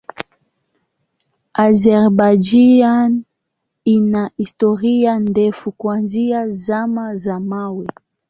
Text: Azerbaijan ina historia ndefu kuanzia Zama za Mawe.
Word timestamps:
Azerbaijan 1.63 3.21
ina 3.85 4.31
historia 4.37 5.19
ndefu 5.19 5.71
kuanzia 5.71 6.49
Zama 6.49 7.15
za 7.15 7.39
Mawe. 7.39 7.87